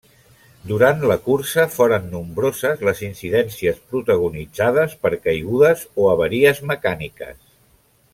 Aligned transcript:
Durant 0.69 1.01
la 1.11 1.17
cursa 1.27 1.65
foren 1.73 2.07
nombroses 2.13 2.81
les 2.89 3.03
incidències 3.07 3.77
protagonitzades 3.91 4.97
per 5.05 5.13
caigudes 5.29 5.85
o 6.05 6.09
avaries 6.15 6.63
mecàniques. 6.73 7.39